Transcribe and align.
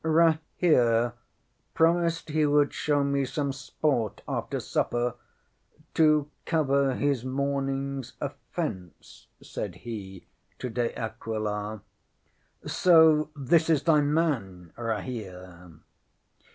ŌĆśŌĆ£Rahere 0.03 1.13
promised 1.75 2.29
he 2.29 2.43
would 2.43 2.73
show 2.73 3.03
me 3.03 3.23
some 3.23 3.53
sport 3.53 4.23
after 4.27 4.59
supper 4.59 5.13
to 5.93 6.27
cover 6.43 6.95
his 6.95 7.23
morningŌĆÖs 7.23 8.13
offence, 8.19 9.27
ŌĆØ 9.37 9.45
said 9.45 9.75
he 9.75 10.25
to 10.57 10.71
De 10.71 10.97
Aquila. 10.97 11.83
ŌĆ£So 12.65 13.29
this 13.35 13.69
is 13.69 13.83
thy 13.83 14.01
man, 14.01 14.73
Rahere? 14.75 15.73